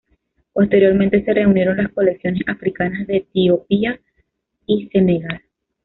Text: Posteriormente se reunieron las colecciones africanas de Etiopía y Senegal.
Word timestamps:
Posteriormente 0.51 1.23
se 1.23 1.31
reunieron 1.31 1.77
las 1.77 1.91
colecciones 1.93 2.41
africanas 2.47 3.05
de 3.05 3.17
Etiopía 3.17 3.99
y 4.65 4.87
Senegal. 4.87 5.43